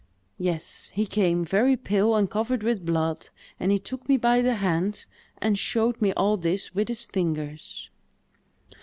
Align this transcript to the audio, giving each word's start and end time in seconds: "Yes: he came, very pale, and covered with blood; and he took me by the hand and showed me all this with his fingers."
"Yes: 0.39 0.89
he 0.95 1.05
came, 1.05 1.45
very 1.45 1.77
pale, 1.77 2.15
and 2.15 2.27
covered 2.27 2.63
with 2.63 2.83
blood; 2.83 3.29
and 3.59 3.71
he 3.71 3.77
took 3.77 4.09
me 4.09 4.17
by 4.17 4.41
the 4.41 4.55
hand 4.55 5.05
and 5.37 5.59
showed 5.59 6.01
me 6.01 6.11
all 6.13 6.37
this 6.37 6.73
with 6.73 6.87
his 6.87 7.05
fingers." 7.05 7.87